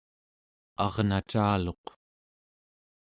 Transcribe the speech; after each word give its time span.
arnacaluq 0.85 1.85